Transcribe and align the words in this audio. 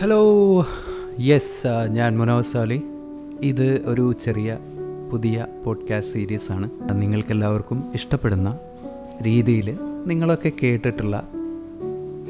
Hello 0.00 0.22
yes 1.20 1.88
ഞാൻ 1.88 2.18
മുനോസ് 2.18 2.52
സാലി. 2.52 2.82
ഇത് 3.40 3.82
ഒരു 3.84 4.14
ചെറിയ 4.24 4.58
പുതിയ 5.12 5.46
പോഡ്കാസ്റ്റ് 5.64 6.12
സീരീസാണ് 6.12 6.70
നിങ്ങൾക്കെല്ലാവർക്കും 6.92 7.84
ഇഷ്ടപ്പെടുന്ന 7.94 8.58
രീതിയിൽ 9.22 9.78
നിങ്ങളൊക്കെ 10.06 10.52
കേട്ടിട്ടുള്ള 10.62 11.28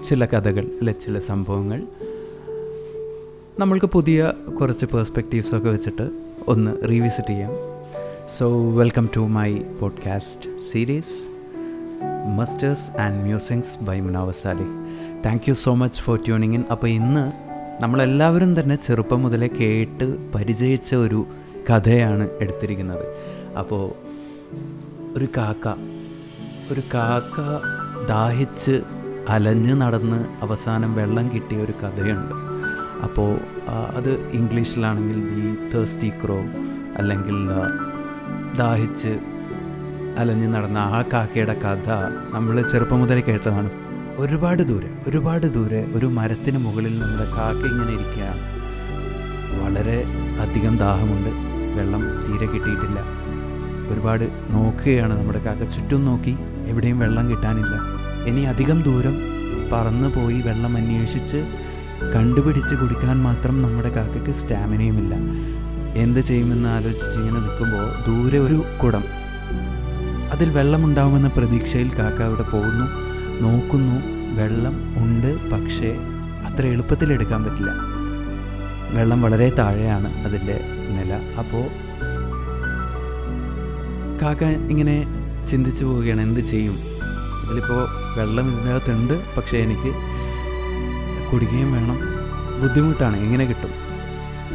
ചില 0.04 0.25
കഥകൾ 0.27 0.65
അല്ലെ 0.65 0.93
ചില 0.93 1.19
സംഭവങ്ങൾ 1.19 1.87
നമ്മൾക്ക് 3.58 3.87
പുതിയ 3.87 4.32
കുറച്ച് 4.60 4.87
പേഴ്സ്പെക്റ്റീവ്സൊക്കെ 4.87 5.71
വെച്ചിട്ട് 5.71 6.10
ഒന്ന് 6.48 6.88
റീവിസിറ്റ് 6.88 7.28
ചെയ്യാം. 7.28 7.50
So 8.38 8.71
welcome 8.71 9.08
to 9.16 9.21
my 9.21 9.58
podcast 9.80 10.60
series 10.60 11.28
masters 12.37 13.00
and 13.00 13.22
musings 13.22 13.85
by 13.85 14.00
Munavvar Ali 14.00 14.64
thank 15.26 15.42
you 15.48 15.54
so 15.54 15.74
much 15.74 16.00
for 16.00 16.19
tuning 16.27 16.55
in 16.55 16.64
അപ്പോൾ 16.70 16.87
ഇന്ന് 16.87 17.48
നമ്മളെല്ലാവരും 17.80 18.60
തന്നെ 18.60 18.77
ചെറുപ്പം 18.77 19.23
മുതലേ 19.23 19.48
കേട്ട് 19.60 20.32
പരിചയിച്ച 20.34 20.95
ഒരു 20.95 21.27
കഥയാണ് 21.70 22.28
എടുത്തിരിക്കുന്നത്. 22.41 23.04
അപ്പോൾ 23.59 23.84
ഒരു 25.16 25.28
കാക്ക 25.37 25.74
ഒരു 26.73 26.82
കാക്ക 26.95 27.37
ദാഹിച്ച് 28.09 28.82
അലഞ്ഞ് 29.28 29.74
നടന്ന് 29.80 30.45
അവസാനം 30.45 30.95
വെള്ളം 30.95 31.34
കിട്ടിയ 31.34 31.59
ഒരു 31.59 31.74
കഥയുണ്ട്. 31.82 32.34
അപ്പോൾ 33.02 33.32
അത് 33.96 34.10
ഇംഗ്ലീഷിലാണെങ്കിൽ 34.10 35.18
ദി 35.34 35.74
തേഴ്സ്റ്റി 35.74 36.12
ക്രോ 36.24 36.38
അല്ലെങ്കിൽ 36.96 37.38
ദാഹിച്ച് 38.59 39.18
അലഞ്ഞ് 40.18 40.54
നടന്ന 40.54 40.79
ആ 40.79 41.04
കാക്കയുടെ 41.12 41.54
കഥ 41.65 41.88
നമ്മൾ 42.34 42.62
ചെറുപ്പം 42.62 43.01
മുതലേ 43.01 43.20
കേട്ടതാണ്. 43.20 43.70
ഒരുപാട് 44.18 44.62
ദൂരെ 44.62 44.88
ഒരുപാട് 45.08 45.46
ദൂരെ 45.46 45.86
ഒരു 45.95 46.06
മരത്തിന് 46.06 46.59
മുകളിൽ 46.59 46.98
നമ്മുടെ 46.98 47.24
കാക്ക 47.24 47.72
ഇങ്ങനെ 47.72 47.92
ഇരിക്കുകയാണ് 47.92 48.40
വളരെ 49.62 50.04
അധികം 50.40 50.76
ദാഹമുണ്ട്. 50.76 51.30
വെള്ളം 51.79 52.02
തീരെ 52.02 52.46
കിട്ടിയിട്ടില്ല. 52.46 53.01
ഒരുപാട് 53.93 54.24
നോക്കുകയാണ് 54.51 55.18
നമ്മുടെ 55.18 55.38
കാക്ക. 55.38 55.62
ചുറ്റും 55.62 56.04
നോക്കി 56.04 56.37
എവിടെയും 56.66 56.98
വെള്ളം 56.98 57.30
കിട്ടാനില്ല. 57.30 57.74
ഇനി 58.26 58.40
അധികം 58.40 58.82
ദൂരം 58.82 59.16
പറന്നു 59.73 60.09
പോയി 60.09 60.40
വെള്ളം 60.40 60.76
അന്വേഷിച്ച് 60.76 61.37
കണ്ടുപിടിച്ച് 62.15 62.74
കുടിക്കാൻ 62.74 63.23
മാത്രം 63.23 63.62
നമ്മുടെ 63.62 63.90
കാക്കയ്ക്ക് 63.90 64.31
സ്റ്റാമിനയുമില്ല. 64.31 65.15
എന്ത് 65.97 66.21
ചെയ്യുമെന്ന് 66.21 66.69
ആലോചിച്ച് 66.69 67.19
ഇങ്ങനെ 67.19 67.41
നിൽക്കുമ്പോൾ 67.41 67.87
ദൂരെ 68.06 68.39
ഒരു 68.39 68.65
കുടം. 68.83 69.05
അതിൽ 70.33 70.50
വെള്ളമുണ്ടാവുമെന്ന 70.50 71.28
പ്രതീക്ഷയിൽ 71.28 71.89
കാക്ക 71.98 72.23
അവിടെ 72.23 72.43
പോകുന്നു. 72.43 73.09
നോക്കുന്നു. 73.41 74.19
വെള്ളം 74.36 74.94
ഉണ്ട് 74.97 75.50
പക്ഷേ 75.50 75.97
അത്ര 76.47 76.67
എളുപ്പത്തിൽ 76.67 77.12
എടുക്കാൻ 77.12 77.44
പറ്റില്ല. 77.44 77.70
വെള്ളം 78.91 79.22
വളരെ 79.22 79.50
താഴെയാണ് 79.50 80.25
അതിന്റെ 80.25 80.61
നില. 80.89 81.12
അപ്പോൾ 81.39 81.66
കാക്ക 84.22 84.44
ഇങ്ങനെ 84.44 85.06
ചിന്തിച്ചു 85.50 85.84
പോവുകയാണ് 85.84 86.20
എന്ത് 86.20 86.41
ചെയ്യും? 86.41 86.78
ഇതിലിപ്പോൾ 87.44 87.89
വെള്ളം 88.16 88.61
ഇതിനകത്തുണ്ട് 88.61 89.34
പക്ഷേ 89.36 89.59
എനിക്ക് 89.59 89.94
കുടിക്കുകയും 91.33 91.72
വേണം. 91.72 91.98
ബുദ്ധിമുട്ടാണ് 92.62 93.16
എങ്ങനെ 93.16 93.44
കിട്ടും. 93.44 93.70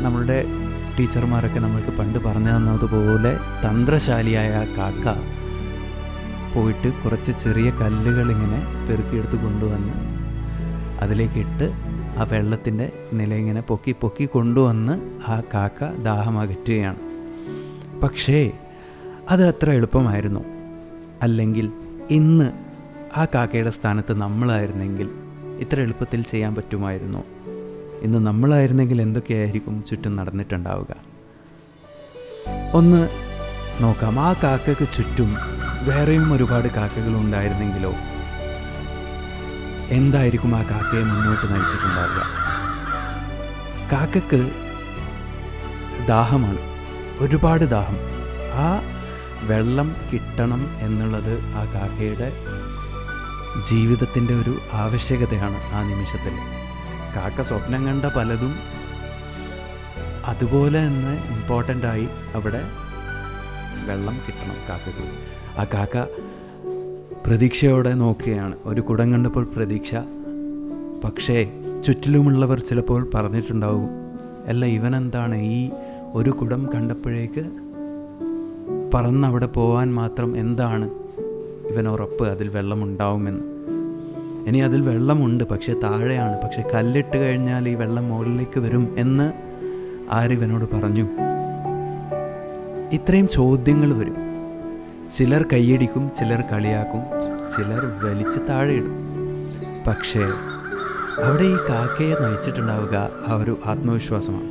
നമ്മളുടെ 0.04 0.46
ടീച്ചർമാരൊക്കെ 1.00 1.60
നമ്മൾക്ക് 1.60 1.98
പണ്ട് 1.98 2.20
പറഞ്ഞു 2.20 2.50
തന്നതുപോലെ 2.50 3.38
തന്ത്രശാലിയായ 3.66 4.50
കാക്ക 4.78 5.06
പോയിട്ട് 6.56 7.04
കുറച്ച് 7.04 7.32
ചെറിയ 7.44 7.70
കല്ലുകൾ 7.70 8.32
ഇങ്ങനെ 8.32 8.88
പെറുക്കിയെടുത്ത് 8.90 9.44
കൊണ്ടുവന്ന് 9.44 9.94
അതിലേക്കിട്ട് 11.02 11.72
ആ 12.20 12.24
വെള്ളത്തിന്റെ 12.24 12.92
നില 13.14 13.34
ഇങ്ങനെ 13.34 13.62
പൊക്കി 13.62 13.96
പൊക്കി 14.02 14.26
കൊണ്ടുവന്ന് 14.26 15.20
ആ 15.28 15.42
കാക്ക 15.54 15.86
ദാഹമകറ്റുകയാണ്. 16.04 16.96
പക്ഷേ 18.02 18.52
അത് 19.30 19.48
അത്ര 19.48 19.70
എളുപ്പമായിരുന്നു. 19.70 20.40
അല്ലെങ്കിൽ 21.22 21.72
ഇന്ന് 22.10 22.52
ആ 23.18 23.26
കാക്കയുടെ 23.26 23.70
സ്ഥാനത്ത് 23.70 24.14
നമ്മളായിരുന്നെങ്കിൽ 24.14 25.10
ഇത്ര 25.60 25.80
എളുപ്പത്തിൽ 25.80 26.24
ചെയ്യാൻ 26.24 26.56
പറ്റുമായിരുന്നു. 26.56 27.24
ഇന്ന് 28.02 28.28
നമ്മളായിരുന്നെങ്കിൽ 28.28 29.02
എന്തൊക്കെയായിരിക്കും 29.02 29.84
ചുറ്റും 29.90 30.16
നടന്നിട്ടുണ്ടാവുക? 30.16 30.96
ഒന്ന് 32.74 33.10
നോക്കാം. 33.84 34.20
ആ 34.20 34.34
കാക്കയ്ക്ക് 34.34 34.88
ചുറ്റും 34.98 35.53
വേറെയും 35.84 36.34
ഒരുപാട് 36.34 36.68
കാക്കകൾ 36.68 37.16
ഉണ്ടായിരുന്നെങ്കിലോ? 37.16 37.94
എന്തായിരിക്കും 39.90 40.56
ആ 40.56 40.62
കാക്കയെ 40.64 41.04
മുന്നോട്ട് 41.04 41.54
നയിച്ചിട്ടുണ്ടാവുക? 41.54 42.22
കാക്കക്ക് 43.92 44.52
ദാഹമാണ് 46.08 46.58
ഒരുപാട് 47.20 47.66
ദാഹം. 47.66 47.98
ആ 48.54 48.82
വെള്ളം 49.44 49.96
കിട്ടണം 50.14 50.78
എന്നുള്ളത് 50.80 51.40
ആ 51.46 51.66
കാക്കയുടെ 51.66 52.32
ജീവിതത്തിന്റെ 53.64 54.34
ഒരു 54.34 54.58
ആവശ്യകതയാണ് 54.74 55.74
ആ 55.74 55.84
നിമിഷത്തിൽ. 55.84 56.36
കാക്ക 57.16 57.42
സ്വപ്നം 57.42 57.86
കണ്ട 57.86 58.06
പലതും 58.06 58.60
അതുപോലെ 60.26 60.80
തന്നെ 60.88 61.14
ഇമ്പോർട്ടന്റ് 61.28 61.88
ആയി 61.88 62.10
അവിടെ 62.36 62.64
വെള്ളം 63.86 64.22
കിട്ടണം 64.28 64.56
കാക്കക്ക് 64.70 65.33
ആ 65.58 65.64
കാക്ക 65.64 66.06
പ്രതീക്ഷയോടെ 67.26 67.94
നോക്കുകയാണ്. 67.94 68.56
ഒരു 68.66 68.82
കുടം 68.82 69.12
കണ്ടപ്പോൾ 69.12 69.44
പ്രതീക്ഷ. 69.44 69.96
പക്ഷേ 71.04 71.52
ചുറ്റിലുമുള്ളവർ 71.86 72.60
ചിലപ്പോൾ 72.60 73.10
പറഞ്ഞിട്ടുണ്ടാവും 73.14 73.90
അല്ല 74.46 74.66
ഇവനെന്താണ്? 74.66 75.36
ഈ 75.36 75.70
ഒരു 76.14 76.30
കുടം 76.30 76.70
കണ്ടപ്പോഴേക്ക് 76.76 77.44
പറന്നവിടെ 78.94 79.46
പോവാൻ 79.46 79.94
മാത്രം 79.94 80.38
എന്താണ്? 80.38 80.90
ഇവൻ 81.70 81.88
ഉറപ്പ് 81.88 82.28
അതിൽ 82.28 82.48
വെള്ളമുണ്ടാവുമെന്ന്. 82.48 83.44
ഇനി 84.48 84.58
അതിൽ 84.58 84.82
വെള്ളമുണ്ട് 84.82 85.44
പക്ഷേ 85.44 85.74
താഴെയാണ്. 85.74 86.42
പക്ഷേ 86.42 86.64
കല്ലിട്ട് 86.74 87.18
കഴിഞ്ഞാൽ 87.18 87.70
ഈ 87.70 87.76
വെള്ളം 87.76 88.10
മുകളിലേക്ക് 88.10 88.60
വരും 88.60 88.96
എന്ന് 88.98 89.34
ആരിവനോട് 90.12 90.76
പറഞ്ഞു. 90.76 91.08
ഇത്രയും 92.92 93.28
ചോദ്യങ്ങൾ 93.28 93.94
വരും. 93.94 94.23
ചിലർ 95.18 95.46
കൈയടിക്കും 95.54 96.12
ചിലർ 96.20 96.42
കളിയാക്കും 96.42 97.02
ചിലർ 97.54 97.84
വലിച്ച് 98.04 98.40
താഴെയിടും. 98.50 98.96
പക്ഷേ 99.88 100.24
അവിടെ 101.26 101.44
ഈ 101.44 101.58
കാക്കയെ 101.70 102.16
നയിച്ചിട്ടുണ്ടാവുക 102.22 103.10
ആ 103.28 103.36
ഒരു 103.36 103.60
ആത്മവിശ്വാസമാണ്. 103.66 104.50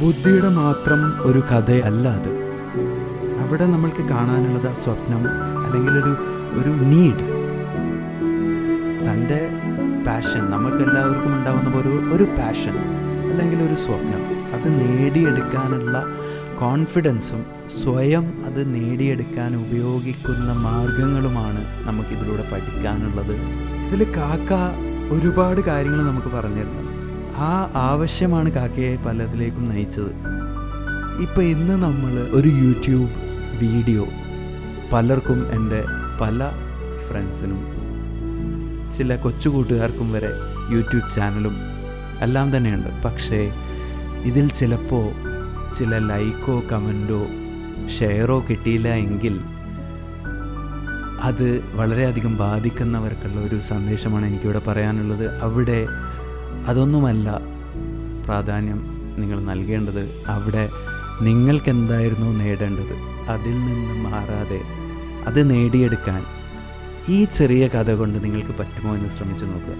ബുദ്ധിയുടെ 0.00 0.48
മാത്രം 0.48 1.00
ഒരു 1.20 1.38
കഥയല്ല 1.38 2.08
അത്. 2.08 2.32
അവിടെ 3.42 3.66
നമ്മൾക്ക് 3.66 4.08
കാണാനുള്ളത് 4.08 4.68
ആ 4.68 4.72
സ്വപ്നം 4.72 5.22
അല്ലെങ്കിൽ 5.64 5.92
ഒരു 5.92 6.12
ഒരു 6.60 6.70
നീഡ് 6.92 7.26
തന്റെ 9.06 9.40
പാഷൻ 10.06 10.50
നമുക്ക് 10.50 10.76
എല്ലാവർക്കും 10.76 11.32
ഉണ്ടാകുന്ന 11.36 11.70
ഒരു 11.76 11.92
ഒരു 12.16 12.24
പാഷൻ 12.38 12.76
അല്ലെങ്കിൽ 13.30 13.62
ഒരു 13.62 13.74
സ്വപ്നം. 13.74 14.22
അത് 14.54 14.68
നേടിയെടുക്കാനുള്ള 14.80 15.96
കോൺഫിഡൻസും 16.60 17.42
സ്വയം 17.82 18.24
അത് 18.46 18.74
നേടിയെടുക്കാൻ 18.74 19.56
ഉപയോഗിക്കുന്ന 19.56 20.52
മാർഗങ്ങളുമാണ് 20.52 21.62
നമുക്കിതിലൂടെ 21.88 22.44
പഠിക്കാനുള്ളത്. 22.52 23.34
ഇതിൽ 23.86 24.02
കാക്ക 24.16 24.52
ഒരുപാട് 25.14 25.60
കാര്യങ്ങൾ 25.60 26.00
നമുക്ക് 26.02 26.26
പറഞ്ഞു 26.26 26.56
തരുന്നു 26.56 26.82
ആ 27.36 27.70
ആവശ്യമാണ് 27.74 28.50
കാക്കയെ 28.50 28.96
പലതിലേക്കും 28.96 29.64
നയിച്ചത്. 29.70 30.12
ഇപ്പം 31.22 31.42
ഇന്ന് 31.42 31.76
നമ്മൾ 31.82 32.12
ഒരു 32.32 32.48
യൂട്യൂബ് 32.48 33.10
വീഡിയോ 33.62 34.04
പലർക്കും 34.92 35.40
എന്റെ 35.52 35.84
പല 36.20 36.50
ഫ്രണ്ട്സിനും 37.08 37.60
ചില 38.96 39.16
കൊച്ചു 39.16 39.48
കൂട്ടുകാർക്കും 39.48 40.12
വരെ 40.12 40.30
യൂട്യൂബ് 40.72 41.10
ചാനലും 41.16 41.56
എല്ലാം 42.20 42.56
തന്നെയുണ്ട്. 42.56 43.02
പക്ഷേ 43.02 43.52
ഇതിൽ 44.24 44.50
ചിലപ്പോൾ 44.50 45.06
ചില 45.74 45.98
ലൈക്കോ 45.98 46.62
കമന്റോ 46.72 47.26
ഷെയറോ 47.98 48.44
കിട്ടിയില്ല 48.50 48.88
എങ്കിൽ 48.88 49.40
അത് 51.22 51.64
വളരെയധികം 51.74 52.36
ബാധിക്കുന്നവർക്കുള്ള 52.36 53.40
ഒരു 53.40 53.60
സന്ദേശമാണ് 53.60 54.26
എനിക്കിവിടെ 54.26 54.58
പറയാനുള്ളത്. 54.58 55.42
അവിടെ 55.42 55.88
അതൊന്നുമല്ല 56.66 57.38
പ്രാധാന്യം 58.24 58.80
നിങ്ങൾ 59.18 59.40
നൽകേണ്ടത്. 59.40 60.24
അവിടെ 60.28 60.68
നിങ്ങൾക്ക് 61.22 61.70
എന്തായിരുന്നു 61.70 62.44
നേടേണ്ടത്? 62.44 62.94
അതിൽ 63.30 63.50
നിന്ന് 63.50 64.10
മാറാതെ 64.10 64.60
അത് 65.26 65.50
നേടിയെടുക്കാൻ 65.50 66.24
ഈ 67.08 67.24
ചെറിയ 67.24 67.68
കഥ 67.68 67.90
കൊണ്ട് 67.90 68.24
നിങ്ങൾക്ക് 68.24 68.58
പറ്റുമോ 68.58 68.94
എന്ന് 68.94 69.08
ശ്രമിച്ചു 69.08 69.44
നോക്കുക. 69.44 69.74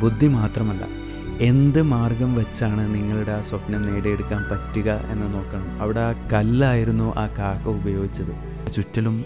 ബുദ്ധി 0.00 0.26
മാത്രമല്ല 0.26 1.09
എന്ത് 1.40 1.82
മാർഗം 1.82 2.34
വെച്ചാണ് 2.34 2.94
നിങ്ങളുടെ 2.94 3.30
ആ 3.30 3.40
സ്വപ്നം 3.40 3.82
നേടിയെടുക്കാൻ 3.82 4.44
പറ്റുക 4.50 4.90
എന്ന് 4.90 5.34
നോക്കണം. 5.34 5.80
അവിടെ 5.80 6.00
ആ 6.00 6.12
കല്ലായിരുന്നു 6.12 7.14
ആ 7.16 7.26
കാക്ക 7.26 7.68
ഉപയോഗിച്ചത്. 7.68 8.32
ചുറ്റിലും 8.72 9.24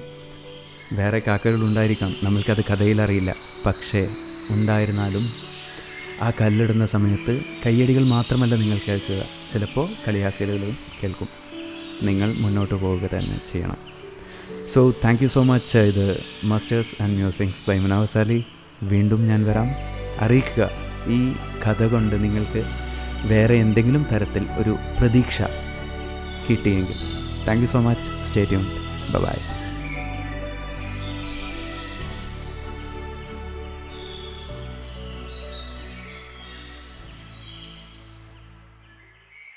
വേറെ 0.93 1.23
കാക്കകൾ 1.27 1.65
ഉണ്ടായിരിക്കാം. 1.65 2.17
നമ്മൾക്കത് 2.23 2.65
കഥയിലറിയില്ല 2.65 3.35
പക്ഷേ 3.67 4.09
ഉണ്ടായിരുന്നാലും 4.51 5.23
ആ 6.21 6.33
കല്ലിടുന്ന 6.41 6.87
സമയത്ത് 6.87 7.41
കയ്യടികൾ 7.67 8.05
മാത്രമല്ല 8.05 8.55
നിങ്ങൾ 8.55 8.79
കേൾക്കുക. 8.89 9.29
ചിലപ്പോൾ 9.53 9.89
കളിയാക്കലുകളും 10.09 10.77
കേൾക്കും. 11.03 11.29
നിങ്ങൾ 12.03 12.35
മുന്നോട്ട് 12.39 12.75
പോവുക 12.75 13.09
തന്നെ 13.13 13.41
ചെയ്യണം. 13.53 13.77
So 14.69 14.91
thank 14.91 15.23
you 15.23 15.29
so 15.29 15.43
much 15.43 15.79
ഇത് 15.79 16.25
masters 16.45 17.03
and 17.03 17.15
musings 17.15 17.63
by 17.69 17.79
Munavvar Ali 17.79 18.45
വീണ്ടും 18.83 19.27
ഞാൻ 19.27 19.45
വരാം. 19.45 19.67
അറിയിക്കുക. 20.21 20.84
ഈ 21.09 21.35
കഥ 21.67 21.83
കൊണ്ട് 21.83 22.23
നിങ്ങൾക്ക് 22.23 22.65
വേറെ 23.27 23.55
എന്തെങ്കിലും 23.55 24.07
തരത്തിൽ 24.13 24.47
ഒരു 24.59 24.77
പ്രതീക്ഷ 24.99 25.43
കിട്ടിയെങ്കിൽ 26.49 26.97
thank 27.49 27.63
you 27.63 27.67
so 27.67 27.81
much 27.81 28.27
stay 28.27 28.45
tune 28.45 28.65
bye 29.13 29.64